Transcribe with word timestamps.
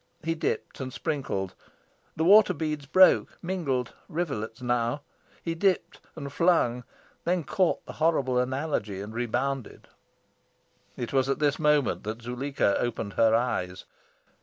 He 0.23 0.33
dipped 0.33 0.79
and 0.79 0.91
sprinkled. 0.91 1.53
The 2.15 2.23
water 2.23 2.55
beads 2.55 2.87
broke, 2.87 3.37
mingled 3.39 3.93
rivulets 4.09 4.59
now. 4.59 5.01
He 5.43 5.53
dipped 5.53 5.99
and 6.15 6.33
flung, 6.33 6.85
then 7.23 7.43
caught 7.43 7.85
the 7.85 7.93
horrible 7.93 8.39
analogy 8.39 8.99
and 8.99 9.13
rebounded. 9.13 9.89
It 10.97 11.13
was 11.13 11.29
at 11.29 11.37
this 11.37 11.59
moment 11.59 12.01
that 12.05 12.23
Zuleika 12.23 12.77
opened 12.79 13.13
her 13.13 13.35
eyes. 13.35 13.85